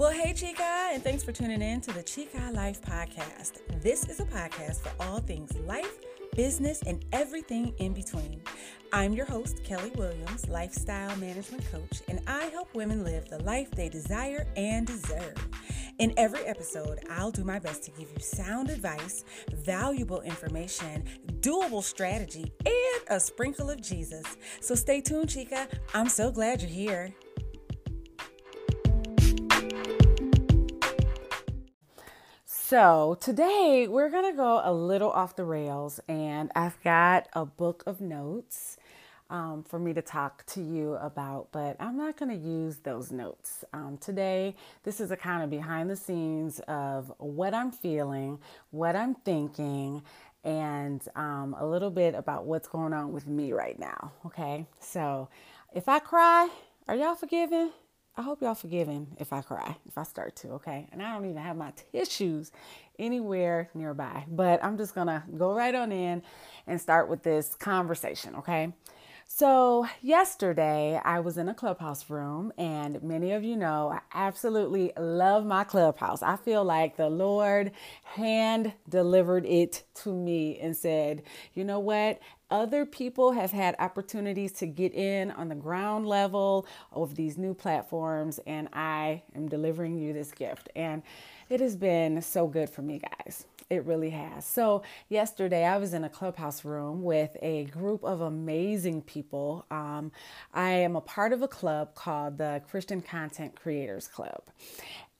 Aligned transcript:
Well, 0.00 0.12
hey, 0.12 0.32
Chica, 0.32 0.88
and 0.94 1.04
thanks 1.04 1.22
for 1.22 1.30
tuning 1.30 1.60
in 1.60 1.82
to 1.82 1.92
the 1.92 2.02
Chica 2.02 2.50
Life 2.54 2.80
Podcast. 2.80 3.60
This 3.82 4.08
is 4.08 4.18
a 4.18 4.24
podcast 4.24 4.78
for 4.78 4.90
all 4.98 5.20
things 5.20 5.54
life, 5.66 5.98
business, 6.34 6.80
and 6.86 7.04
everything 7.12 7.74
in 7.76 7.92
between. 7.92 8.40
I'm 8.94 9.12
your 9.12 9.26
host, 9.26 9.62
Kellee 9.62 9.94
Williams, 9.96 10.48
lifestyle 10.48 11.14
management 11.18 11.70
coach, 11.70 12.00
and 12.08 12.22
I 12.26 12.44
help 12.44 12.74
women 12.74 13.04
live 13.04 13.28
the 13.28 13.42
life 13.42 13.70
they 13.72 13.90
desire 13.90 14.46
and 14.56 14.86
deserve. 14.86 15.36
In 15.98 16.14
every 16.16 16.46
episode, 16.46 17.00
I'll 17.10 17.30
do 17.30 17.44
my 17.44 17.58
best 17.58 17.82
to 17.82 17.90
give 17.90 18.10
you 18.10 18.20
sound 18.20 18.70
advice, 18.70 19.26
valuable 19.52 20.22
information, 20.22 21.04
doable 21.40 21.82
strategy, 21.82 22.50
and 22.64 23.02
a 23.10 23.20
sprinkle 23.20 23.68
of 23.68 23.82
Jesus. 23.82 24.24
So 24.62 24.74
stay 24.74 25.02
tuned, 25.02 25.28
Chica. 25.28 25.68
I'm 25.92 26.08
so 26.08 26.30
glad 26.30 26.62
you're 26.62 26.70
here. 26.70 27.14
So, 32.70 33.18
today 33.20 33.88
we're 33.88 34.10
going 34.10 34.30
to 34.30 34.36
go 34.36 34.60
a 34.62 34.72
little 34.72 35.10
off 35.10 35.34
the 35.34 35.42
rails, 35.42 35.98
and 36.06 36.52
I've 36.54 36.80
got 36.84 37.26
a 37.32 37.44
book 37.44 37.82
of 37.84 38.00
notes 38.00 38.76
um, 39.28 39.64
for 39.64 39.80
me 39.80 39.92
to 39.92 40.02
talk 40.02 40.46
to 40.46 40.62
you 40.62 40.94
about, 40.94 41.48
but 41.50 41.74
I'm 41.80 41.96
not 41.96 42.16
going 42.16 42.28
to 42.28 42.36
use 42.36 42.76
those 42.76 43.10
notes. 43.10 43.64
Um, 43.72 43.98
today, 44.00 44.54
this 44.84 45.00
is 45.00 45.10
a 45.10 45.16
kind 45.16 45.42
of 45.42 45.50
behind 45.50 45.90
the 45.90 45.96
scenes 45.96 46.60
of 46.68 47.12
what 47.18 47.54
I'm 47.54 47.72
feeling, 47.72 48.38
what 48.70 48.94
I'm 48.94 49.16
thinking, 49.16 50.04
and 50.44 51.02
um, 51.16 51.56
a 51.58 51.66
little 51.66 51.90
bit 51.90 52.14
about 52.14 52.44
what's 52.44 52.68
going 52.68 52.92
on 52.92 53.12
with 53.12 53.26
me 53.26 53.52
right 53.52 53.80
now. 53.80 54.12
Okay, 54.26 54.64
so 54.78 55.28
if 55.74 55.88
I 55.88 55.98
cry, 55.98 56.48
are 56.86 56.94
y'all 56.94 57.16
forgiven? 57.16 57.72
I 58.20 58.22
hope 58.22 58.42
y'all 58.42 58.54
forgive 58.54 58.86
him 58.86 59.06
if 59.18 59.32
I 59.32 59.40
cry, 59.40 59.76
if 59.86 59.96
I 59.96 60.02
start 60.02 60.36
to, 60.36 60.48
okay? 60.50 60.86
And 60.92 61.02
I 61.02 61.14
don't 61.14 61.24
even 61.24 61.40
have 61.40 61.56
my 61.56 61.72
tissues 61.90 62.52
anywhere 62.98 63.70
nearby, 63.72 64.26
but 64.28 64.62
I'm 64.62 64.76
just 64.76 64.94
gonna 64.94 65.24
go 65.38 65.54
right 65.54 65.74
on 65.74 65.90
in 65.90 66.22
and 66.66 66.78
start 66.78 67.08
with 67.08 67.22
this 67.22 67.54
conversation, 67.54 68.34
okay? 68.36 68.74
So, 69.32 69.86
yesterday 70.02 71.00
I 71.04 71.20
was 71.20 71.38
in 71.38 71.48
a 71.48 71.54
clubhouse 71.54 72.10
room, 72.10 72.52
and 72.58 73.00
many 73.00 73.30
of 73.30 73.44
you 73.44 73.54
know 73.54 73.88
I 73.88 74.00
absolutely 74.12 74.92
love 74.98 75.46
my 75.46 75.62
clubhouse. 75.62 76.20
I 76.20 76.34
feel 76.36 76.64
like 76.64 76.96
the 76.96 77.08
Lord 77.08 77.70
hand 78.02 78.72
delivered 78.88 79.46
it 79.46 79.84
to 80.02 80.12
me 80.12 80.58
and 80.58 80.76
said, 80.76 81.22
You 81.54 81.62
know 81.64 81.78
what? 81.78 82.18
Other 82.50 82.84
people 82.84 83.30
have 83.30 83.52
had 83.52 83.76
opportunities 83.78 84.50
to 84.54 84.66
get 84.66 84.92
in 84.94 85.30
on 85.30 85.48
the 85.48 85.54
ground 85.54 86.08
level 86.08 86.66
of 86.92 87.14
these 87.14 87.38
new 87.38 87.54
platforms, 87.54 88.40
and 88.48 88.68
I 88.72 89.22
am 89.36 89.48
delivering 89.48 89.96
you 89.96 90.12
this 90.12 90.32
gift. 90.32 90.68
And 90.74 91.02
it 91.48 91.60
has 91.60 91.76
been 91.76 92.20
so 92.20 92.48
good 92.48 92.68
for 92.68 92.82
me, 92.82 93.00
guys. 93.24 93.46
It 93.70 93.86
really 93.86 94.10
has. 94.10 94.44
So, 94.44 94.82
yesterday 95.08 95.64
I 95.64 95.78
was 95.78 95.94
in 95.94 96.04
a 96.04 96.08
clubhouse 96.08 96.64
room 96.64 97.04
with 97.04 97.36
a 97.40 97.66
group 97.66 98.04
of 98.04 98.20
amazing 98.20 99.02
people. 99.02 99.64
Um, 99.70 100.12
I 100.52 100.70
am 100.70 100.96
a 100.96 101.00
part 101.00 101.32
of 101.32 101.42
a 101.42 101.48
club 101.48 101.94
called 101.94 102.38
the 102.38 102.62
Christian 102.68 103.00
Content 103.00 103.54
Creators 103.54 104.08
Club 104.08 104.42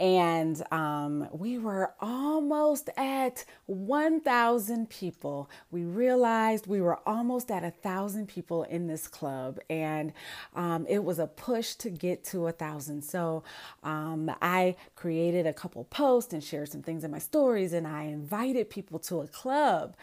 and 0.01 0.63
um, 0.73 1.29
we 1.31 1.59
were 1.59 1.93
almost 2.01 2.89
at 2.97 3.45
1,000 3.67 4.89
people. 4.89 5.51
We 5.71 5.85
realized 5.85 6.67
we 6.67 6.81
were 6.81 6.99
almost 7.07 7.51
at 7.51 7.63
a 7.65 7.71
thousand 7.71 8.27
people 8.27 8.63
in 8.65 8.87
this 8.87 9.07
club, 9.07 9.61
and 9.69 10.15
um, 10.57 10.87
it 10.89 11.05
was 11.05 11.19
a 11.19 11.27
push 11.27 11.75
to 11.75 11.91
get 11.91 12.25
to 12.25 12.47
a 12.47 12.53
thousand. 12.53 13.03
So 13.03 13.45
um, 13.83 14.31
I 14.41 14.77
created 14.97 15.47
a 15.47 15.53
couple 15.53 15.85
posts 15.85 16.33
and 16.33 16.43
shared 16.43 16.71
some 16.71 16.83
things 16.83 17.05
in 17.05 17.11
my 17.11 17.19
stories, 17.19 17.75
and 17.75 17.87
I 17.87 18.05
invited 18.05 18.71
people 18.71 18.99
to 19.01 19.21
a 19.21 19.29
club 19.29 19.97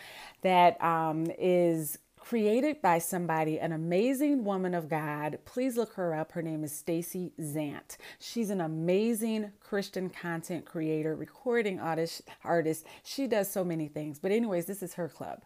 that 0.44 0.82
um, 0.84 1.26
is 1.40 1.98
created 2.28 2.82
by 2.82 3.00
somebody, 3.00 3.58
an 3.58 3.72
amazing 3.72 4.44
woman 4.44 4.74
of 4.74 4.90
God. 4.90 5.40
Please 5.46 5.78
look 5.78 5.94
her 5.94 6.14
up. 6.14 6.34
Her 6.34 6.42
name 6.42 6.62
is 6.66 6.76
Stacy 6.76 7.32
Zant. 7.40 7.96
She's 8.20 8.50
an 8.50 8.60
amazing 8.60 9.54
Christian 9.62 10.10
content 10.10 10.66
creator, 10.66 11.16
recording 11.16 11.80
artist, 11.80 12.24
artist. 12.44 12.86
She 13.04 13.28
does 13.28 13.50
so 13.50 13.64
many 13.64 13.88
things. 13.88 14.20
But 14.20 14.32
anyways, 14.32 14.66
this 14.66 14.84
is 14.84 14.96
her 14.96 15.08
club. 15.08 15.44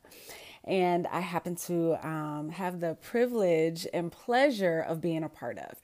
And 0.63 1.05
I 1.07 1.19
happen 1.19 1.55
to 1.67 2.03
um, 2.03 2.49
have 2.49 2.79
the 2.79 2.95
privilege 2.95 3.85
and 3.93 4.11
pleasure 4.11 4.79
of 4.79 5.01
being 5.01 5.23
a 5.23 5.29
part 5.29 5.59
of. 5.59 5.77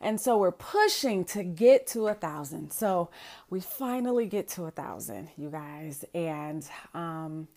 And 0.00 0.20
so 0.20 0.38
we're 0.38 0.52
pushing 0.52 1.24
to 1.26 1.42
get 1.42 1.88
to 1.88 2.06
a 2.06 2.14
thousand. 2.14 2.72
So 2.72 3.10
we 3.50 3.60
finally 3.60 4.26
get 4.26 4.48
to 4.50 4.64
a 4.64 4.70
thousand, 4.70 5.28
you 5.36 5.50
guys. 5.50 6.04
And 6.14 6.66
um, 6.94 7.48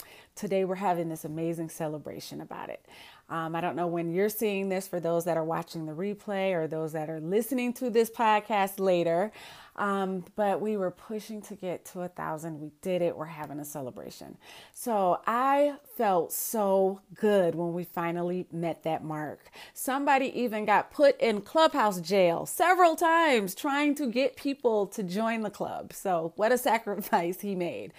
today 0.41 0.65
we're 0.65 0.73
having 0.73 1.07
this 1.07 1.23
amazing 1.23 1.69
celebration 1.69 2.41
about 2.41 2.71
it. 2.71 2.83
Um, 3.29 3.55
I 3.55 3.61
don't 3.61 3.75
know 3.75 3.85
when 3.85 4.11
you're 4.11 4.27
seeing 4.27 4.69
this 4.69 4.87
for 4.87 4.99
those 4.99 5.23
that 5.25 5.37
are 5.37 5.43
watching 5.43 5.85
the 5.85 5.93
replay 5.93 6.51
or 6.51 6.67
those 6.67 6.93
that 6.93 7.11
are 7.11 7.19
listening 7.19 7.73
to 7.73 7.91
this 7.91 8.09
podcast 8.09 8.79
later. 8.79 9.31
Um, 9.75 10.25
but 10.35 10.59
we 10.59 10.77
were 10.77 10.89
pushing 10.89 11.43
to 11.43 11.53
get 11.53 11.85
to 11.85 12.01
a 12.01 12.07
thousand. 12.07 12.59
We 12.59 12.71
did 12.81 13.03
it. 13.03 13.15
We're 13.15 13.25
having 13.25 13.59
a 13.59 13.65
celebration. 13.65 14.35
So 14.73 15.21
I 15.27 15.75
felt 15.95 16.33
so 16.33 17.01
good 17.13 17.53
when 17.53 17.73
we 17.73 17.83
finally 17.83 18.47
met 18.51 18.81
that 18.81 19.03
mark. 19.03 19.51
Somebody 19.75 20.25
even 20.41 20.65
got 20.65 20.89
put 20.91 21.21
in 21.21 21.41
clubhouse 21.41 22.01
jail 22.01 22.47
several 22.47 22.95
times 22.95 23.53
trying 23.53 23.93
to 23.95 24.07
get 24.07 24.35
people 24.35 24.87
to 24.87 25.03
join 25.03 25.41
the 25.41 25.51
club. 25.51 25.93
So 25.93 26.33
what 26.35 26.51
a 26.51 26.57
sacrifice 26.57 27.41
he 27.41 27.53
made. 27.53 27.93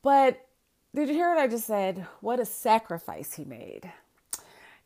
But 0.00 0.46
did 0.94 1.08
you 1.08 1.14
hear 1.14 1.30
what 1.30 1.38
I 1.38 1.48
just 1.48 1.66
said? 1.66 2.06
What 2.20 2.38
a 2.38 2.44
sacrifice 2.44 3.34
he 3.34 3.44
made. 3.44 3.90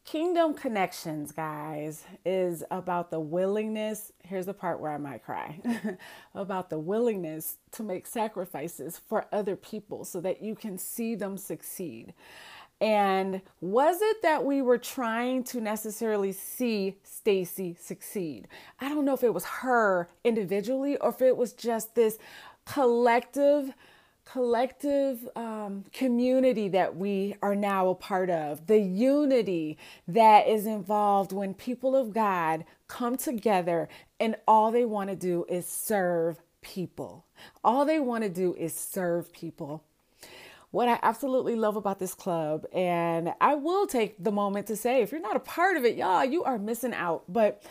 Kingdom 0.05 0.55
Connections, 0.55 1.33
guys, 1.33 2.05
is 2.25 2.63
about 2.71 3.11
the 3.11 3.19
willingness. 3.19 4.13
Here's 4.23 4.47
the 4.47 4.55
part 4.55 4.79
where 4.79 4.93
I 4.93 4.99
might 4.99 5.25
cry 5.25 5.59
about 6.35 6.71
the 6.71 6.79
willingness 6.79 7.57
to 7.73 7.83
make 7.83 8.07
sacrifices 8.07 9.01
for 9.09 9.27
other 9.33 9.57
people 9.57 10.05
so 10.05 10.21
that 10.21 10.41
you 10.41 10.55
can 10.55 10.79
see 10.79 11.17
them 11.17 11.37
succeed. 11.37 12.15
And 12.81 13.41
was 13.61 13.99
it 14.01 14.23
that 14.23 14.45
we 14.45 14.63
were 14.63 14.79
trying 14.79 15.43
to 15.45 15.61
necessarily 15.61 16.31
see 16.31 16.99
Stacy 17.03 17.75
succeed? 17.81 18.47
I 18.81 18.89
don't 18.89 19.07
know 19.07 19.15
if 19.15 19.25
it 19.25 19.35
was 19.35 19.45
her 19.45 20.09
individually 20.23 20.97
or 20.99 21.11
if 21.11 21.21
it 21.21 21.37
was 21.37 21.53
just 21.53 21.97
this 21.97 22.19
collective 22.65 23.73
collective 24.27 25.29
um, 25.37 25.85
community 25.93 26.69
that 26.69 26.97
we 26.97 27.37
are 27.43 27.55
now 27.55 27.89
a 27.89 27.95
part 27.95 28.29
of, 28.29 28.67
the 28.67 28.79
unity 28.79 29.79
that 30.07 30.49
is 30.49 30.67
involved 30.67 31.33
when 31.33 31.55
people 31.55 31.97
of 31.97 32.13
God 32.13 32.65
come 32.89 33.17
together 33.17 33.89
and 34.21 34.37
all 34.47 34.71
they 34.71 34.85
want 34.85 35.11
to 35.11 35.17
do 35.17 35.47
is 35.49 35.67
serve 35.67 36.41
people. 36.61 37.25
All 37.63 37.85
they 37.85 38.01
want 38.01 38.25
to 38.25 38.31
do 38.31 38.55
is 38.55 38.75
serve 38.75 39.33
people. 39.33 39.85
What 40.73 40.89
I 40.89 40.99
absolutely 41.03 41.55
love 41.55 41.77
about 41.77 42.01
this 42.01 42.13
club, 42.13 42.67
and 42.73 43.33
I 43.41 43.55
will 43.55 43.87
take 43.87 44.23
the 44.23 44.33
moment 44.33 44.67
to 44.67 44.77
say, 44.77 45.01
if 45.01 45.13
you're 45.13 45.21
not 45.21 45.37
a 45.37 45.41
part 45.41 45.77
of 45.77 45.85
it, 45.85 45.97
y'all, 45.97 46.25
you 46.25 46.43
are 46.43 46.59
missing 46.59 46.93
out. 46.93 47.23
But 47.29 47.63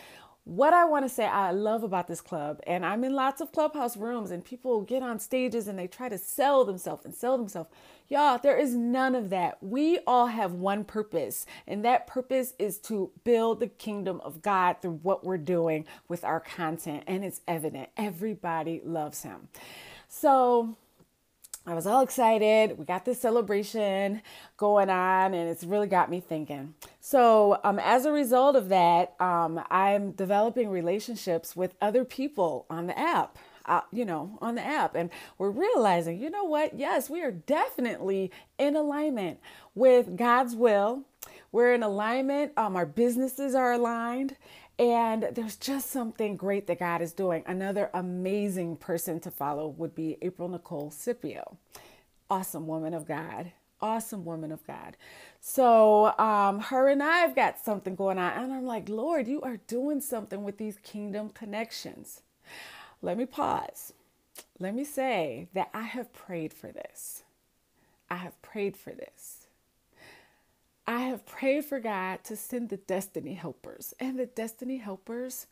what 0.46 0.72
I 0.72 0.84
want 0.84 1.04
to 1.04 1.08
say 1.08 1.26
I 1.26 1.50
love 1.50 1.82
about 1.82 2.06
this 2.06 2.20
club, 2.20 2.60
and 2.68 2.86
I'm 2.86 3.02
in 3.02 3.14
lots 3.14 3.40
of 3.40 3.50
clubhouse 3.50 3.96
rooms, 3.96 4.30
and 4.30 4.44
people 4.44 4.80
get 4.80 5.02
on 5.02 5.18
stages 5.18 5.66
and 5.66 5.76
they 5.76 5.88
try 5.88 6.08
to 6.08 6.18
sell 6.18 6.64
themselves 6.64 7.04
and 7.04 7.12
sell 7.12 7.36
themselves. 7.36 7.68
Y'all, 8.08 8.38
there 8.38 8.56
is 8.56 8.72
none 8.72 9.16
of 9.16 9.28
that. 9.30 9.60
We 9.60 9.98
all 10.06 10.28
have 10.28 10.52
one 10.52 10.84
purpose, 10.84 11.46
and 11.66 11.84
that 11.84 12.06
purpose 12.06 12.54
is 12.60 12.78
to 12.82 13.10
build 13.24 13.58
the 13.58 13.66
kingdom 13.66 14.20
of 14.20 14.40
God 14.40 14.76
through 14.80 15.00
what 15.02 15.24
we're 15.24 15.36
doing 15.36 15.84
with 16.06 16.22
our 16.22 16.38
content, 16.38 17.02
and 17.08 17.24
it's 17.24 17.40
evident. 17.48 17.88
Everybody 17.96 18.80
loves 18.84 19.24
Him. 19.24 19.48
So, 20.08 20.76
I 21.68 21.74
was 21.74 21.84
all 21.84 22.02
excited. 22.02 22.78
We 22.78 22.84
got 22.84 23.04
this 23.04 23.20
celebration 23.20 24.22
going 24.56 24.88
on, 24.88 25.34
and 25.34 25.50
it's 25.50 25.64
really 25.64 25.88
got 25.88 26.08
me 26.08 26.20
thinking. 26.20 26.74
So, 27.00 27.58
um, 27.64 27.80
as 27.80 28.04
a 28.04 28.12
result 28.12 28.54
of 28.54 28.68
that, 28.68 29.20
um, 29.20 29.60
I'm 29.68 30.12
developing 30.12 30.68
relationships 30.68 31.56
with 31.56 31.74
other 31.82 32.04
people 32.04 32.66
on 32.70 32.86
the 32.86 32.96
app. 32.96 33.36
Uh, 33.64 33.80
you 33.90 34.04
know, 34.04 34.38
on 34.40 34.54
the 34.54 34.64
app, 34.64 34.94
and 34.94 35.10
we're 35.38 35.50
realizing, 35.50 36.22
you 36.22 36.30
know 36.30 36.44
what? 36.44 36.78
Yes, 36.78 37.10
we 37.10 37.20
are 37.22 37.32
definitely 37.32 38.30
in 38.58 38.76
alignment 38.76 39.40
with 39.74 40.16
God's 40.16 40.54
will. 40.54 41.02
We're 41.56 41.72
in 41.72 41.82
alignment. 41.82 42.52
Um, 42.58 42.76
our 42.76 42.84
businesses 42.84 43.54
are 43.54 43.72
aligned, 43.72 44.36
and 44.78 45.26
there's 45.32 45.56
just 45.56 45.88
something 45.88 46.36
great 46.36 46.66
that 46.66 46.80
God 46.80 47.00
is 47.00 47.14
doing. 47.14 47.44
Another 47.46 47.88
amazing 47.94 48.76
person 48.76 49.20
to 49.20 49.30
follow 49.30 49.66
would 49.66 49.94
be 49.94 50.18
April 50.20 50.50
Nicole 50.50 50.90
Scipio. 50.90 51.56
Awesome 52.28 52.66
woman 52.66 52.92
of 52.92 53.08
God. 53.08 53.52
Awesome 53.80 54.26
woman 54.26 54.52
of 54.52 54.66
God. 54.66 54.98
So, 55.40 56.14
um, 56.18 56.60
her 56.60 56.90
and 56.90 57.02
I 57.02 57.20
have 57.20 57.34
got 57.34 57.58
something 57.58 57.94
going 57.94 58.18
on. 58.18 58.32
And 58.32 58.52
I'm 58.52 58.66
like, 58.66 58.90
Lord, 58.90 59.26
you 59.26 59.40
are 59.40 59.56
doing 59.56 60.02
something 60.02 60.44
with 60.44 60.58
these 60.58 60.76
kingdom 60.82 61.30
connections. 61.30 62.20
Let 63.00 63.16
me 63.16 63.24
pause. 63.24 63.94
let 64.58 64.74
me 64.74 64.84
say 64.84 65.48
that 65.54 65.70
I 65.72 65.84
have 65.84 66.12
prayed 66.12 66.52
for 66.52 66.70
this. 66.70 67.22
I 68.10 68.16
have 68.16 68.42
prayed 68.42 68.76
for 68.76 68.92
this. 68.92 69.45
I 70.86 71.00
have 71.00 71.26
prayed 71.26 71.64
for 71.64 71.80
God 71.80 72.22
to 72.24 72.36
send 72.36 72.68
the 72.68 72.76
destiny 72.76 73.34
helpers, 73.34 73.92
and 73.98 74.18
the 74.18 74.26
destiny 74.26 74.78
helpers 74.78 75.46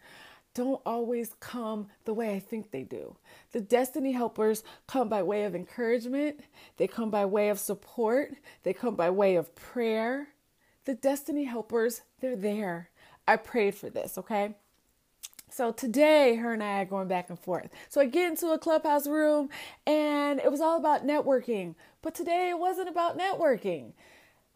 don't 0.55 0.81
always 0.87 1.33
come 1.41 1.89
the 2.05 2.15
way 2.15 2.35
I 2.35 2.39
think 2.39 2.71
they 2.71 2.85
do. 2.85 3.17
The 3.51 3.61
destiny 3.61 4.13
helpers 4.13 4.63
come 4.87 5.09
by 5.09 5.25
way 5.25 5.45
of 5.45 5.55
encouragement, 5.55 6.41
they 6.77 6.87
come 6.87 7.11
by 7.11 7.25
way 7.25 7.49
of 7.49 7.59
support, 7.59 8.35
they 8.63 8.73
come 8.73 8.95
by 8.95 9.11
way 9.11 9.35
of 9.35 9.55
prayer. 9.57 10.29
The 10.85 10.95
destiny 10.95 11.45
helpers, 11.45 12.03
they're 12.21 12.37
there. 12.37 12.91
I 13.27 13.37
prayed 13.37 13.75
for 13.75 13.91
this, 13.91 14.19
okay? 14.19 14.55
So 15.51 15.73
today, 15.73 16.35
her 16.37 16.53
and 16.53 16.63
I 16.63 16.83
are 16.83 16.85
going 16.85 17.09
back 17.09 17.31
and 17.31 17.39
forth. 17.39 17.71
So 17.89 18.01
I 18.01 18.07
get 18.07 18.29
into 18.29 18.49
a 18.49 18.59
clubhouse 18.59 19.07
room 19.07 19.49
and 19.87 20.41
it 20.41 20.51
was 20.51 20.61
all 20.61 20.77
about 20.77 21.07
networking. 21.07 21.75
But 22.03 22.15
today 22.15 22.51
it 22.51 22.59
wasn't 22.59 22.89
about 22.89 23.19
networking, 23.19 23.93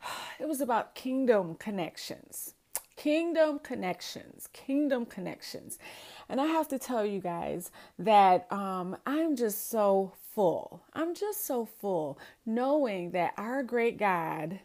it 0.41 0.49
was 0.49 0.61
about 0.61 0.95
kingdom 0.95 1.55
connections. 1.57 2.55
Kingdom 2.97 3.61
connections, 3.61 4.49
kingdom 4.53 5.07
connections. 5.07 5.79
And 6.29 6.41
I 6.41 6.47
have 6.47 6.67
to 6.69 6.81
tell 6.81 7.07
you 7.07 7.21
guys 7.21 7.71
that 7.97 8.51
um, 8.53 8.97
I'm 9.07 9.37
just 9.37 9.71
so 9.71 10.15
full. 10.35 10.83
I'm 10.95 11.15
just 11.15 11.47
so 11.47 11.65
full 11.65 12.19
knowing 12.45 13.13
that 13.13 13.35
our 13.37 13.63
great 13.63 13.99
God 13.99 14.59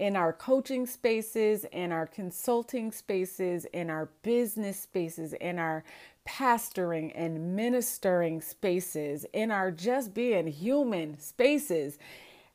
in 0.00 0.16
our 0.16 0.32
coaching 0.32 0.86
spaces, 0.86 1.64
in 1.72 1.92
our 1.92 2.06
consulting 2.06 2.90
spaces, 2.90 3.66
in 3.66 3.90
our 3.90 4.08
business 4.22 4.80
spaces, 4.80 5.34
in 5.34 5.58
our 5.58 5.84
pastoring 6.26 7.12
and 7.14 7.54
ministering 7.54 8.40
spaces, 8.40 9.26
in 9.34 9.50
our 9.50 9.70
just 9.70 10.14
being 10.14 10.46
human 10.46 11.20
spaces. 11.20 11.98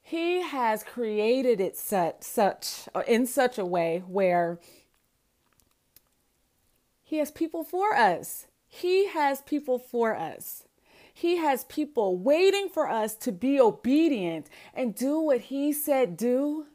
He 0.08 0.44
has 0.44 0.84
created 0.84 1.60
it 1.60 1.76
such, 1.76 2.22
such 2.22 2.88
in 3.08 3.26
such 3.26 3.58
a 3.58 3.66
way 3.66 4.04
where 4.08 4.60
he 7.06 7.18
has 7.18 7.30
people 7.30 7.64
for 7.64 7.96
us. 7.96 8.48
He 8.68 9.08
has 9.08 9.42
people 9.44 9.78
for 9.78 10.16
us. 10.16 10.64
He 11.14 11.38
has 11.38 11.64
people 11.66 12.18
waiting 12.18 12.68
for 12.68 12.90
us 12.90 13.16
to 13.16 13.32
be 13.32 13.60
obedient 13.60 14.50
and 14.74 14.94
do 14.96 15.20
what 15.20 15.42
He 15.42 15.72
said 15.72 16.18
do. 16.18 16.66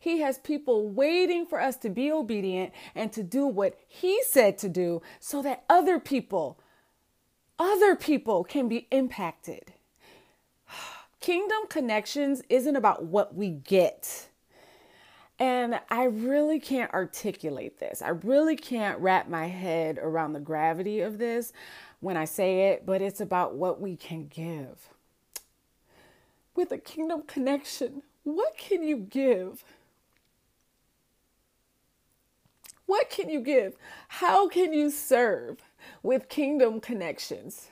He 0.00 0.18
has 0.20 0.38
people 0.38 0.88
waiting 0.88 1.46
for 1.46 1.60
us 1.60 1.76
to 1.76 1.90
be 1.90 2.10
obedient 2.10 2.72
and 2.94 3.12
to 3.12 3.22
do 3.22 3.46
what 3.46 3.78
He 3.86 4.20
said 4.24 4.58
to 4.58 4.68
do 4.68 5.00
so 5.20 5.42
that 5.42 5.64
other 5.68 6.00
people, 6.00 6.58
other 7.58 7.94
people 7.94 8.42
can 8.42 8.68
be 8.68 8.88
impacted. 8.90 9.73
Kingdom 11.24 11.60
connections 11.70 12.42
isn't 12.50 12.76
about 12.76 13.04
what 13.06 13.34
we 13.34 13.48
get. 13.48 14.28
And 15.38 15.80
I 15.88 16.04
really 16.04 16.60
can't 16.60 16.92
articulate 16.92 17.78
this. 17.78 18.02
I 18.02 18.10
really 18.10 18.56
can't 18.56 18.98
wrap 18.98 19.26
my 19.26 19.46
head 19.46 19.98
around 19.98 20.34
the 20.34 20.40
gravity 20.40 21.00
of 21.00 21.16
this 21.16 21.54
when 22.00 22.18
I 22.18 22.26
say 22.26 22.72
it, 22.72 22.84
but 22.84 23.00
it's 23.00 23.22
about 23.22 23.54
what 23.54 23.80
we 23.80 23.96
can 23.96 24.26
give. 24.26 24.90
With 26.54 26.70
a 26.72 26.76
kingdom 26.76 27.22
connection, 27.22 28.02
what 28.24 28.58
can 28.58 28.82
you 28.82 28.98
give? 28.98 29.64
What 32.84 33.08
can 33.08 33.30
you 33.30 33.40
give? 33.40 33.78
How 34.08 34.46
can 34.46 34.74
you 34.74 34.90
serve 34.90 35.62
with 36.02 36.28
kingdom 36.28 36.82
connections? 36.82 37.70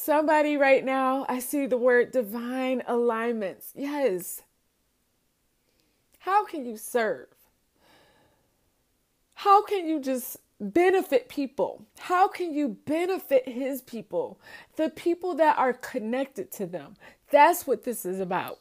Somebody 0.00 0.56
right 0.56 0.84
now, 0.84 1.26
I 1.28 1.40
see 1.40 1.66
the 1.66 1.76
word 1.76 2.12
divine 2.12 2.84
alignments. 2.86 3.72
Yes, 3.74 4.42
how 6.20 6.44
can 6.44 6.64
you 6.64 6.76
serve? 6.76 7.26
How 9.34 9.60
can 9.64 9.88
you 9.88 10.00
just 10.00 10.36
benefit 10.60 11.28
people? 11.28 11.84
How 11.98 12.28
can 12.28 12.54
you 12.54 12.78
benefit 12.86 13.48
his 13.48 13.82
people? 13.82 14.40
The 14.76 14.88
people 14.88 15.34
that 15.34 15.58
are 15.58 15.72
connected 15.72 16.52
to 16.52 16.66
them. 16.66 16.94
That's 17.32 17.66
what 17.66 17.82
this 17.82 18.06
is 18.06 18.20
about. 18.20 18.60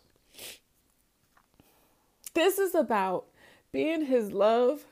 This 2.34 2.58
is 2.58 2.74
about 2.74 3.26
being 3.72 4.06
his 4.06 4.32
love. 4.32 4.86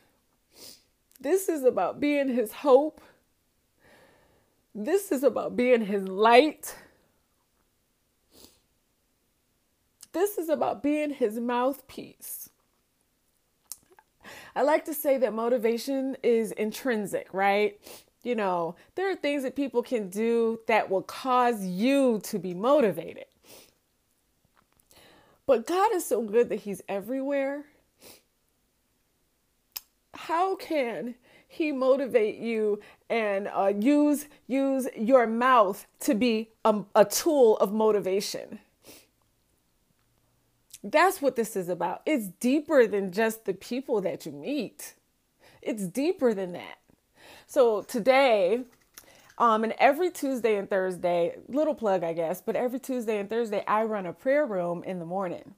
This 1.19 1.49
is 1.49 1.63
about 1.63 1.99
being 1.99 2.27
his 2.27 2.51
hope. 2.51 3.01
This 4.77 5.13
is 5.13 5.23
about 5.23 5.55
being 5.55 5.85
his 5.85 6.05
light. 6.05 6.75
This 10.11 10.37
is 10.37 10.49
about 10.49 10.83
being 10.83 11.11
his 11.11 11.39
mouthpiece. 11.39 12.49
I 14.53 14.63
like 14.63 14.83
to 14.85 14.93
say 14.93 15.17
that 15.17 15.33
motivation 15.33 16.17
is 16.23 16.51
intrinsic, 16.51 17.33
right? 17.33 17.79
You 18.23 18.35
know, 18.35 18.75
there 18.95 19.09
are 19.09 19.15
things 19.15 19.43
that 19.43 19.55
people 19.55 19.81
can 19.81 20.09
do 20.09 20.59
that 20.67 20.89
will 20.89 21.03
cause 21.03 21.63
you 21.63 22.19
to 22.23 22.39
be 22.39 22.53
motivated. 22.53 23.25
But 25.45 25.67
God 25.67 25.93
is 25.93 26.05
so 26.05 26.21
good 26.23 26.49
that 26.49 26.61
He's 26.61 26.81
everywhere. 26.89 27.65
How 30.27 30.55
can 30.55 31.13
He 31.47 31.71
motivate 31.71 32.37
you 32.37 32.79
and 33.11 33.47
uh, 33.47 33.71
use 33.79 34.25
use 34.47 34.87
your 34.97 35.27
mouth 35.27 35.85
to 35.99 36.15
be 36.15 36.49
a, 36.63 36.81
a 36.95 37.05
tool 37.05 37.57
of 37.57 37.71
motivation? 37.71 38.57
That's 40.83 41.21
what 41.21 41.35
this 41.35 41.55
is 41.55 41.69
about. 41.69 42.01
It's 42.07 42.29
deeper 42.39 42.87
than 42.87 43.11
just 43.11 43.45
the 43.45 43.53
people 43.53 44.01
that 44.01 44.25
you 44.25 44.31
meet. 44.31 44.95
It's 45.61 45.85
deeper 45.85 46.33
than 46.33 46.53
that. 46.53 46.79
So 47.45 47.83
today, 47.83 48.61
um, 49.37 49.63
and 49.63 49.75
every 49.77 50.09
Tuesday 50.09 50.57
and 50.57 50.67
Thursday, 50.67 51.37
little 51.47 51.75
plug, 51.75 52.03
I 52.03 52.13
guess, 52.13 52.41
but 52.41 52.55
every 52.55 52.79
Tuesday 52.79 53.19
and 53.19 53.29
Thursday, 53.29 53.63
I 53.67 53.83
run 53.83 54.07
a 54.07 54.13
prayer 54.13 54.47
room 54.47 54.83
in 54.83 54.97
the 54.97 55.05
morning. 55.05 55.53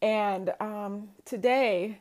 And 0.00 0.52
um, 0.60 1.08
today, 1.24 1.98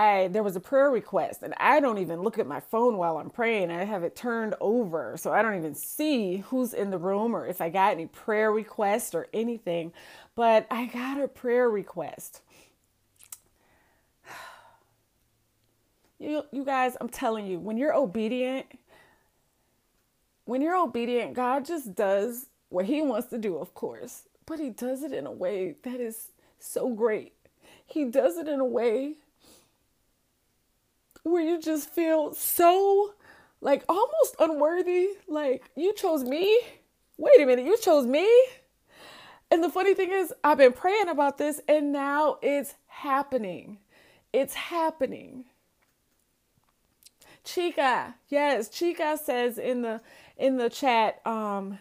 I 0.00 0.28
there 0.28 0.42
was 0.42 0.56
a 0.56 0.60
prayer 0.60 0.90
request 0.90 1.42
and 1.42 1.52
I 1.58 1.78
don't 1.78 1.98
even 1.98 2.22
look 2.22 2.38
at 2.38 2.46
my 2.46 2.60
phone 2.60 2.96
while 2.96 3.18
I'm 3.18 3.28
praying. 3.28 3.70
I 3.70 3.84
have 3.84 4.02
it 4.02 4.16
turned 4.16 4.54
over 4.58 5.16
so 5.18 5.30
I 5.30 5.42
don't 5.42 5.56
even 5.56 5.74
see 5.74 6.38
who's 6.38 6.72
in 6.72 6.90
the 6.90 6.96
room 6.96 7.36
or 7.36 7.46
if 7.46 7.60
I 7.60 7.68
got 7.68 7.92
any 7.92 8.06
prayer 8.06 8.50
requests 8.50 9.14
or 9.14 9.28
anything. 9.34 9.92
But 10.34 10.66
I 10.70 10.86
got 10.86 11.20
a 11.20 11.28
prayer 11.28 11.68
request. 11.68 12.40
You 16.18 16.42
you 16.52 16.66
guys, 16.66 16.98
I'm 17.00 17.08
telling 17.08 17.46
you, 17.46 17.58
when 17.58 17.78
you're 17.78 17.94
obedient, 17.94 18.66
when 20.44 20.60
you're 20.60 20.76
obedient, 20.76 21.32
God 21.32 21.64
just 21.64 21.94
does 21.94 22.44
what 22.68 22.84
he 22.84 23.00
wants 23.00 23.28
to 23.28 23.38
do, 23.38 23.56
of 23.56 23.72
course. 23.72 24.24
But 24.44 24.60
he 24.60 24.68
does 24.68 25.02
it 25.02 25.12
in 25.12 25.26
a 25.26 25.32
way 25.32 25.76
that 25.82 25.98
is 25.98 26.28
so 26.58 26.90
great. 26.90 27.32
He 27.86 28.04
does 28.04 28.36
it 28.36 28.48
in 28.48 28.60
a 28.60 28.66
way 28.66 29.16
where 31.22 31.42
you 31.42 31.60
just 31.60 31.90
feel 31.90 32.34
so 32.34 33.14
like 33.60 33.84
almost 33.88 34.36
unworthy. 34.38 35.08
Like, 35.28 35.70
you 35.76 35.94
chose 35.94 36.24
me? 36.24 36.60
Wait 37.18 37.40
a 37.40 37.46
minute, 37.46 37.66
you 37.66 37.78
chose 37.78 38.06
me? 38.06 38.28
And 39.50 39.62
the 39.62 39.68
funny 39.68 39.94
thing 39.94 40.10
is, 40.12 40.32
I've 40.44 40.58
been 40.58 40.72
praying 40.72 41.08
about 41.08 41.38
this 41.38 41.60
and 41.68 41.92
now 41.92 42.38
it's 42.40 42.74
happening. 42.86 43.78
It's 44.32 44.54
happening. 44.54 45.46
Chica, 47.42 48.14
yes, 48.28 48.68
Chica 48.68 49.18
says 49.22 49.58
in 49.58 49.82
the 49.82 50.00
in 50.36 50.56
the 50.56 50.70
chat, 50.70 51.20
um, 51.26 51.78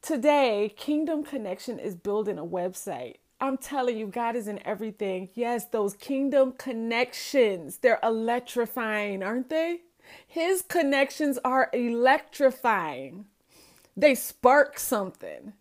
today 0.00 0.72
Kingdom 0.76 1.24
Connection 1.24 1.78
is 1.78 1.94
building 1.94 2.38
a 2.38 2.44
website. 2.44 3.16
I'm 3.42 3.56
telling 3.56 3.98
you, 3.98 4.06
God 4.06 4.36
is 4.36 4.46
in 4.46 4.64
everything. 4.64 5.28
Yes, 5.34 5.64
those 5.64 5.94
kingdom 5.94 6.52
connections, 6.52 7.78
they're 7.78 7.98
electrifying, 8.00 9.24
aren't 9.24 9.50
they? 9.50 9.80
His 10.28 10.62
connections 10.62 11.40
are 11.44 11.68
electrifying. 11.72 13.24
They 13.96 14.14
spark 14.14 14.78
something, 14.78 15.54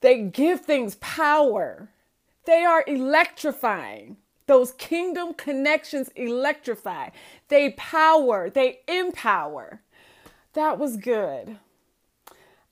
they 0.00 0.22
give 0.22 0.60
things 0.60 0.94
power. 1.00 1.90
They 2.46 2.64
are 2.64 2.84
electrifying. 2.86 4.16
Those 4.46 4.72
kingdom 4.72 5.34
connections 5.34 6.08
electrify. 6.16 7.10
They 7.48 7.72
power, 7.72 8.48
they 8.48 8.80
empower. 8.88 9.82
That 10.54 10.78
was 10.78 10.96
good. 10.96 11.58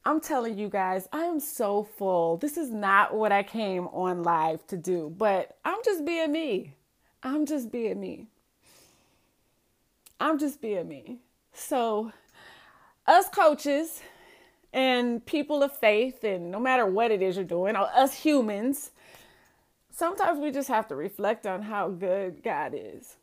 I'm 0.09 0.23
telling 0.23 0.57
you 0.57 0.71
guys, 0.71 1.07
I 1.13 1.25
am 1.25 1.39
so 1.39 1.83
full. 1.83 2.39
This 2.39 2.57
is 2.57 2.71
not 2.71 3.15
what 3.15 3.31
I 3.31 3.43
came 3.43 3.89
on 3.89 4.23
live 4.23 4.67
to 4.69 4.77
do, 4.79 5.15
but 5.15 5.59
I'm 5.67 5.81
just 5.85 6.07
being 6.07 6.33
me. 6.33 6.73
I'm 7.23 7.45
just 7.45 7.71
being 7.71 8.01
me. 8.01 8.29
I'm 10.19 10.39
just 10.39 10.63
being 10.63 10.89
me. 10.89 11.19
So, 11.53 12.11
us 13.07 13.29
coaches, 13.29 14.01
and 14.73 15.27
people 15.27 15.63
of 15.63 15.77
faith, 15.77 16.25
and 16.25 16.51
no 16.51 16.59
matter 16.59 16.87
what 16.87 17.11
it 17.11 17.21
is 17.21 17.37
you're 17.37 17.45
doing, 17.45 17.77
us 17.77 18.15
humans, 18.15 18.93
sometimes 19.91 20.41
we 20.41 20.51
just 20.51 20.69
have 20.69 20.89
to 20.89 20.97
reflect 20.97 21.47
on 21.47 21.61
how 21.61 21.91
good 21.91 22.43
God 22.43 22.73
is, 22.75 23.17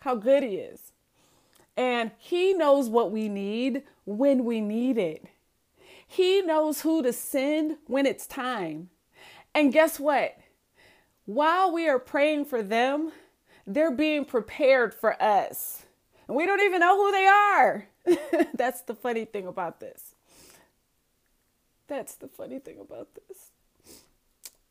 how 0.00 0.16
good 0.16 0.42
He 0.42 0.56
is. 0.56 0.92
And 1.76 2.10
He 2.18 2.52
knows 2.52 2.88
what 2.88 3.10
we 3.10 3.28
need 3.28 3.82
when 4.04 4.44
we 4.44 4.60
need 4.60 4.98
it. 4.98 5.26
He 6.06 6.42
knows 6.42 6.80
who 6.80 7.02
to 7.02 7.12
send 7.12 7.76
when 7.86 8.04
it's 8.04 8.26
time. 8.26 8.90
And 9.54 9.72
guess 9.72 10.00
what? 10.00 10.36
While 11.24 11.72
we 11.72 11.88
are 11.88 11.98
praying 11.98 12.46
for 12.46 12.62
them, 12.62 13.12
they're 13.66 13.92
being 13.92 14.24
prepared 14.24 14.92
for 14.92 15.20
us. 15.22 15.86
And 16.26 16.36
we 16.36 16.46
don't 16.46 16.60
even 16.60 16.80
know 16.80 16.96
who 16.96 17.12
they 17.12 17.26
are. 17.26 17.88
That's 18.54 18.82
the 18.82 18.94
funny 18.94 19.24
thing 19.24 19.46
about 19.46 19.78
this. 19.80 20.14
That's 21.86 22.14
the 22.16 22.28
funny 22.28 22.58
thing 22.58 22.78
about 22.80 23.08
this. 23.14 23.50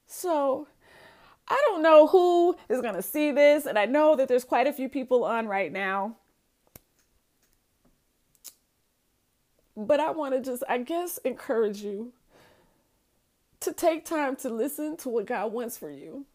So, 0.08 0.68
I 1.48 1.62
don't 1.66 1.82
know 1.82 2.08
who 2.08 2.56
is 2.70 2.82
going 2.82 2.96
to 2.96 3.02
see 3.02 3.32
this, 3.32 3.66
and 3.66 3.78
I 3.78 3.86
know 3.86 4.16
that 4.16 4.28
there's 4.28 4.44
quite 4.44 4.68
a 4.68 4.74
few 4.74 4.90
people 4.90 5.24
on 5.24 5.48
right 5.48 5.72
now. 5.72 6.16
But 9.88 10.00
I 10.00 10.12
want 10.12 10.34
to 10.36 10.42
just, 10.42 10.64
I 10.68 10.80
guess, 10.80 11.20
encourage 11.20 11.82
you 11.82 12.12
to 13.62 13.74
take 13.74 14.06
time 14.06 14.36
to 14.38 14.50
listen 14.50 14.98
to 14.98 15.10
what 15.10 15.26
God 15.26 15.54
wants 15.54 15.78
for 15.78 15.90
you 15.90 16.26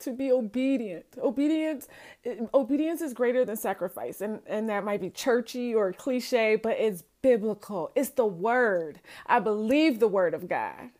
to 0.00 0.12
be 0.12 0.30
obedient. 0.30 1.04
Obedience 1.18 1.88
eh, 2.24 2.36
obedience 2.54 3.00
is 3.00 3.12
greater 3.12 3.44
than 3.44 3.56
sacrifice. 3.56 4.20
And 4.20 4.40
and 4.46 4.68
that 4.68 4.84
might 4.84 5.00
be 5.00 5.10
churchy 5.10 5.74
or 5.74 5.92
cliche, 5.92 6.56
but 6.56 6.76
it's 6.78 7.02
biblical. 7.22 7.90
It's 7.94 8.10
the 8.10 8.26
word. 8.26 9.00
I 9.26 9.40
believe 9.40 9.98
the 9.98 10.08
word 10.08 10.34
of 10.34 10.48
God. 10.48 10.90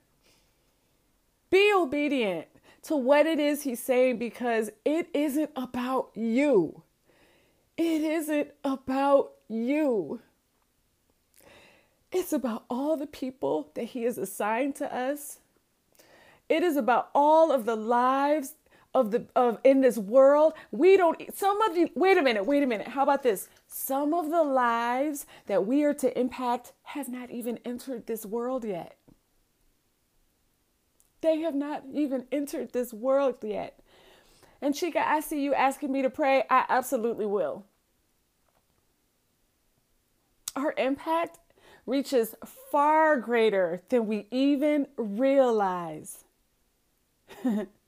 Be 1.50 1.72
obedient 1.74 2.46
to 2.82 2.96
what 2.96 3.26
it 3.26 3.38
is 3.38 3.62
he's 3.62 3.82
saying 3.82 4.18
because 4.18 4.70
it 4.84 5.08
isn't 5.14 5.50
about 5.56 6.10
you. 6.14 6.82
It 7.76 8.02
isn't 8.02 8.50
about 8.64 9.32
you. 9.48 10.20
It's 12.10 12.32
about 12.32 12.64
all 12.70 12.96
the 12.96 13.06
people 13.06 13.70
that 13.74 13.84
he 13.84 14.04
has 14.04 14.16
assigned 14.16 14.74
to 14.76 14.94
us. 14.94 15.38
It 16.48 16.62
is 16.62 16.76
about 16.76 17.10
all 17.14 17.52
of 17.52 17.66
the 17.66 17.76
lives 17.76 18.54
of 18.94 19.10
the 19.10 19.26
of 19.36 19.58
in 19.62 19.82
this 19.82 19.98
world. 19.98 20.54
We 20.70 20.96
don't 20.96 21.20
some 21.36 21.60
of 21.62 21.76
you 21.76 21.90
wait 21.94 22.16
a 22.16 22.22
minute 22.22 22.46
wait 22.46 22.62
a 22.62 22.66
minute 22.66 22.88
how 22.88 23.02
about 23.02 23.22
this? 23.22 23.48
Some 23.66 24.14
of 24.14 24.30
the 24.30 24.42
lives 24.42 25.26
that 25.46 25.66
we 25.66 25.84
are 25.84 25.94
to 25.94 26.18
impact 26.18 26.72
have 26.84 27.08
not 27.08 27.30
even 27.30 27.58
entered 27.64 28.06
this 28.06 28.24
world 28.24 28.64
yet. 28.64 28.96
They 31.20 31.40
have 31.40 31.54
not 31.54 31.84
even 31.92 32.26
entered 32.32 32.72
this 32.72 32.94
world 32.94 33.36
yet. 33.42 33.78
And 34.62 34.74
chica 34.74 35.06
i 35.06 35.20
see 35.20 35.42
you 35.42 35.52
asking 35.52 35.92
me 35.92 36.00
to 36.00 36.10
pray. 36.10 36.44
I 36.48 36.64
absolutely 36.70 37.26
will. 37.26 37.66
Our 40.56 40.74
impact 40.78 41.38
reaches 41.88 42.34
far 42.70 43.18
greater 43.18 43.82
than 43.88 44.06
we 44.06 44.26
even 44.30 44.86
realize 44.96 46.24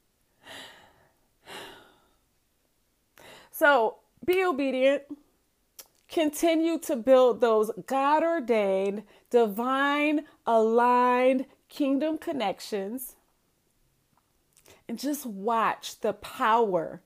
So 3.61 3.97
be 4.25 4.43
obedient. 4.43 5.03
Continue 6.09 6.79
to 6.79 6.97
build 6.97 7.43
those 7.43 7.71
God 7.87 8.23
ordained, 8.23 9.03
divine, 9.29 10.23
aligned 10.47 11.45
kingdom 11.69 12.17
connections. 12.17 13.17
And 14.89 14.99
just 14.99 15.27
watch 15.27 16.01
the 16.01 16.15
power, 16.15 17.03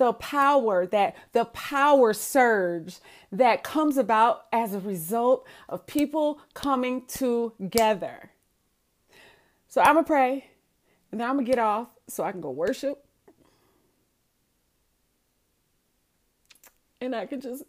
the 0.00 0.14
power 0.14 0.86
that 0.86 1.14
the 1.32 1.44
power 1.44 2.14
surge 2.14 3.00
that 3.30 3.62
comes 3.62 3.98
about 3.98 4.46
as 4.50 4.72
a 4.72 4.80
result 4.80 5.46
of 5.68 5.86
people 5.86 6.40
coming 6.54 7.04
together. 7.04 8.30
So 9.68 9.82
I'm 9.82 9.96
to 9.96 10.02
pray 10.02 10.46
and 11.12 11.20
then 11.20 11.28
I'm 11.28 11.36
to 11.36 11.44
get 11.44 11.58
off 11.58 11.88
so 12.08 12.24
I 12.24 12.32
can 12.32 12.40
go 12.40 12.50
worship 12.50 13.04
and 17.02 17.14
I 17.14 17.26
can 17.26 17.42
just 17.42 17.64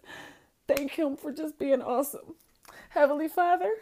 thank 0.69 0.91
Him 0.91 1.17
for 1.17 1.33
just 1.33 1.59
being 1.59 1.81
awesome. 1.81 2.35
Heavenly 2.91 3.27
Father, 3.27 3.73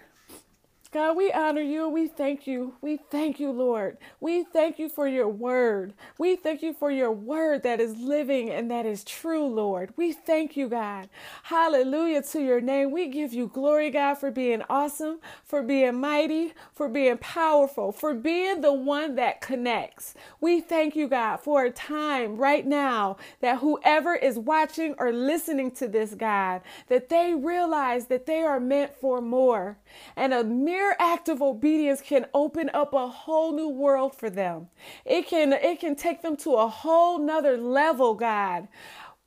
God, 0.91 1.17
we 1.17 1.31
honor 1.31 1.61
you 1.61 1.87
we 1.89 2.07
thank 2.07 2.47
you. 2.47 2.75
We 2.81 2.97
thank 2.97 3.39
you, 3.39 3.51
Lord. 3.51 3.97
We 4.19 4.43
thank 4.43 4.79
you 4.79 4.89
for 4.89 5.07
your 5.07 5.27
word. 5.27 5.93
We 6.17 6.35
thank 6.35 6.61
you 6.61 6.73
for 6.73 6.91
your 6.91 7.11
word 7.11 7.63
that 7.63 7.79
is 7.79 7.97
living 7.97 8.49
and 8.49 8.71
that 8.71 8.85
is 8.85 9.03
true, 9.03 9.47
Lord. 9.47 9.93
We 9.97 10.13
thank 10.13 10.55
you, 10.57 10.69
God. 10.69 11.09
Hallelujah 11.43 12.23
to 12.23 12.41
your 12.41 12.61
name. 12.61 12.91
We 12.91 13.07
give 13.07 13.33
you 13.33 13.47
glory, 13.47 13.89
God, 13.89 14.15
for 14.15 14.31
being 14.31 14.63
awesome, 14.69 15.19
for 15.43 15.61
being 15.63 15.99
mighty, 15.99 16.53
for 16.73 16.87
being 16.89 17.17
powerful, 17.17 17.91
for 17.91 18.13
being 18.13 18.61
the 18.61 18.73
one 18.73 19.15
that 19.15 19.41
connects. 19.41 20.13
We 20.41 20.61
thank 20.61 20.95
you, 20.95 21.07
God, 21.07 21.37
for 21.37 21.65
a 21.65 21.71
time 21.71 22.37
right 22.37 22.65
now 22.65 23.17
that 23.41 23.59
whoever 23.59 24.15
is 24.15 24.39
watching 24.39 24.95
or 24.97 25.11
listening 25.11 25.71
to 25.71 25.87
this, 25.87 26.13
God, 26.13 26.61
that 26.87 27.09
they 27.09 27.33
realize 27.33 28.07
that 28.07 28.25
they 28.25 28.41
are 28.41 28.59
meant 28.59 28.95
for 28.95 29.21
more 29.21 29.77
and 30.15 30.33
a 30.33 30.43
mere 30.79 30.95
act 30.97 31.27
of 31.27 31.41
obedience 31.41 32.01
can 32.01 32.25
open 32.33 32.69
up 32.73 32.93
a 32.93 33.07
whole 33.09 33.51
new 33.53 33.67
world 33.67 34.15
for 34.15 34.29
them. 34.29 34.69
It 35.05 35.27
can 35.27 35.51
it 35.51 35.79
can 35.81 35.95
take 35.95 36.21
them 36.21 36.37
to 36.37 36.51
a 36.53 36.67
whole 36.69 37.19
nother 37.19 37.57
level, 37.57 38.13
God. 38.13 38.69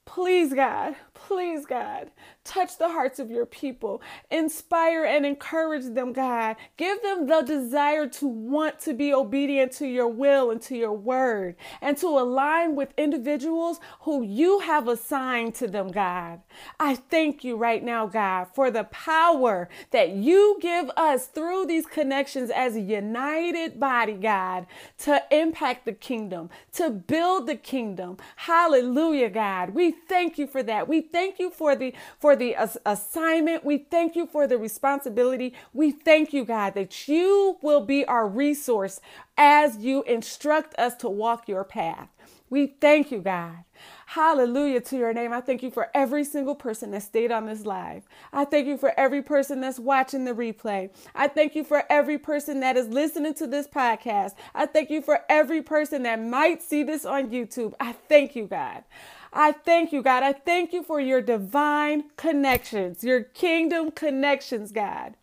Please, 0.07 0.55
God, 0.55 0.97
please, 1.33 1.65
God, 1.65 2.11
touch 2.45 2.77
the 2.77 2.91
hearts 2.91 3.19
of 3.19 3.31
your 3.31 3.47
people. 3.47 4.03
Inspire 4.31 5.05
and 5.05 5.25
encourage 5.25 5.95
them, 5.95 6.13
God. 6.13 6.57
Give 6.77 7.01
them 7.03 7.27
the 7.27 7.41
desire 7.41 8.07
to 8.09 8.27
want 8.27 8.79
to 8.81 8.93
be 8.93 9.15
obedient 9.15 9.73
to 9.73 9.87
your 9.87 10.09
will 10.09 10.51
and 10.51 10.61
to 10.63 10.77
your 10.77 10.93
word 10.93 11.57
and 11.81 11.97
to 11.97 12.07
align 12.07 12.77
with 12.77 12.93
individuals 12.99 13.81
who 14.01 14.23
you 14.23 14.59
have 14.61 14.89
assigned 14.89 15.55
to 15.55 15.69
them, 15.69 15.89
God. 15.89 16.41
I 16.79 16.97
thank 16.97 17.45
you 17.45 17.57
right 17.57 17.83
now, 17.83 18.07
God, 18.07 18.49
for 18.55 18.71
the 18.71 18.85
power 18.85 19.71
that 19.91 20.11
you 20.11 20.59
give 20.61 20.91
us 20.97 21.27
through 21.29 21.67
these 21.67 21.87
connections 21.87 22.51
as 22.51 22.77
a 22.77 22.81
united 22.81 23.81
body, 23.81 24.15
God, 24.15 24.67
to 24.99 25.23
impact 25.31 25.87
the 25.87 25.93
kingdom, 25.93 26.51
to 26.75 26.91
build 26.91 27.47
the 27.47 27.57
kingdom. 27.57 28.19
Hallelujah, 28.37 29.31
God. 29.31 29.71
We 29.71 29.93
thank 29.93 30.39
you 30.39 30.47
for 30.47 30.63
that. 30.63 30.89
We 30.89 31.01
thank 31.01 31.22
you 31.39 31.51
for 31.51 31.77
the 31.77 31.95
for 32.19 32.37
the 32.37 32.57
assignment. 32.87 33.65
We 33.65 33.79
thank 33.79 34.17
you 34.17 34.27
for 34.27 34.47
the 34.47 34.59
responsibility. 34.59 35.55
We 35.73 35.93
thank 35.93 36.33
you, 36.33 36.45
God, 36.45 36.75
that 36.75 37.09
you 37.09 37.59
will 37.63 37.85
be 37.85 38.05
our 38.07 38.29
resource 38.29 39.01
as 39.37 39.79
you 39.79 40.03
instruct 40.05 40.79
us 40.79 40.95
to 40.97 41.09
walk 41.09 41.49
your 41.49 41.65
path. 41.65 42.09
We 42.51 42.67
thank 42.67 43.11
you, 43.11 43.21
God. 43.21 43.65
Hallelujah 44.13 44.83
to 44.83 44.99
your 44.99 45.15
name. 45.15 45.33
I 45.33 45.41
thank 45.41 45.63
you 45.63 45.71
for 45.71 45.89
every 45.95 46.23
single 46.23 46.55
person 46.55 46.91
that 46.91 47.03
stayed 47.03 47.33
on 47.33 47.47
this 47.47 47.65
live. 47.65 48.03
I 48.31 48.45
thank 48.45 48.67
you 48.67 48.77
for 48.77 48.93
every 48.99 49.23
person 49.23 49.63
that's 49.63 49.79
watching 49.79 50.27
the 50.27 50.35
replay. 50.35 50.91
I 51.15 51.29
thank 51.29 51.55
you 51.55 51.65
for 51.65 51.85
every 51.89 52.19
person 52.19 52.61
that 52.61 52.77
is 52.77 52.89
listening 52.89 53.33
to 53.33 53.47
this 53.47 53.67
podcast. 53.67 54.33
I 54.55 54.67
thank 54.67 54.91
you 54.91 55.01
for 55.01 55.21
every 55.31 55.63
person 55.63 56.03
that 56.03 56.21
might 56.21 56.61
see 56.63 56.83
this 56.83 57.07
on 57.07 57.31
YouTube. 57.31 57.73
I 57.81 57.93
thank 57.93 58.37
you, 58.37 58.47
God. 58.47 58.85
I 59.33 59.53
thank 59.53 59.95
you, 59.95 60.03
God. 60.03 60.23
I 60.23 60.35
thank 60.35 60.75
you 60.75 60.83
for 60.83 61.01
your 61.01 61.23
divine 61.23 62.11
connections, 62.19 63.03
your 63.03 63.23
kingdom 63.23 63.91
connections, 63.93 64.73
God. 64.73 65.15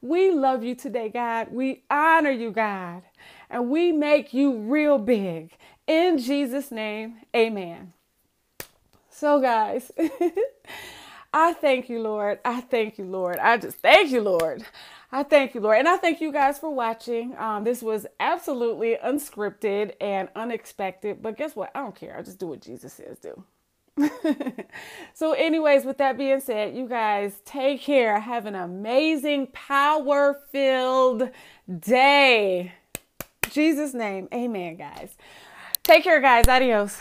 We 0.00 0.30
love 0.30 0.62
you 0.62 0.76
today, 0.76 1.08
God. 1.08 1.48
We 1.50 1.82
honor 1.90 2.30
you, 2.30 2.52
God. 2.52 3.02
And 3.50 3.70
we 3.70 3.90
make 3.90 4.32
you 4.32 4.56
real 4.56 4.98
big. 4.98 5.50
In 5.88 6.18
Jesus' 6.18 6.70
name, 6.70 7.16
amen. 7.34 7.92
So, 9.16 9.40
guys, 9.40 9.90
I 11.32 11.54
thank 11.54 11.88
you, 11.88 12.02
Lord. 12.02 12.38
I 12.44 12.60
thank 12.60 12.98
you, 12.98 13.06
Lord. 13.06 13.38
I 13.38 13.56
just 13.56 13.78
thank 13.78 14.10
you, 14.10 14.20
Lord. 14.20 14.62
I 15.10 15.22
thank 15.22 15.54
you, 15.54 15.62
Lord. 15.62 15.78
And 15.78 15.88
I 15.88 15.96
thank 15.96 16.20
you 16.20 16.30
guys 16.30 16.58
for 16.58 16.68
watching. 16.68 17.34
Um, 17.38 17.64
this 17.64 17.80
was 17.82 18.06
absolutely 18.20 18.98
unscripted 19.02 19.94
and 20.02 20.28
unexpected. 20.36 21.22
But 21.22 21.38
guess 21.38 21.56
what? 21.56 21.70
I 21.74 21.80
don't 21.80 21.94
care. 21.94 22.14
I 22.14 22.20
just 22.20 22.38
do 22.38 22.48
what 22.48 22.60
Jesus 22.60 22.92
says 22.92 23.16
do. 23.18 23.42
so, 25.14 25.32
anyways, 25.32 25.86
with 25.86 25.96
that 25.96 26.18
being 26.18 26.40
said, 26.40 26.76
you 26.76 26.86
guys 26.86 27.40
take 27.46 27.80
care. 27.80 28.20
Have 28.20 28.44
an 28.44 28.54
amazing, 28.54 29.46
power 29.46 30.38
filled 30.52 31.30
day. 31.80 32.74
Jesus' 33.50 33.94
name. 33.94 34.28
Amen, 34.34 34.76
guys. 34.76 35.16
Take 35.84 36.04
care, 36.04 36.20
guys. 36.20 36.46
Adios. 36.48 37.00